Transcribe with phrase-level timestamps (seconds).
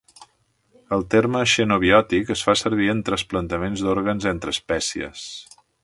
[0.95, 5.29] El terme xenobiòtic es fan servir en trasplantaments d’òrgans entre espècies.